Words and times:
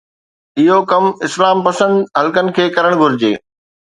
اهو 0.59 0.77
ڪم 0.91 1.05
اسلام 1.27 1.57
پسند 1.67 1.97
حلقن 2.21 2.47
کي 2.57 2.65
ڪرڻ 2.77 2.97
گهرجي. 3.03 3.31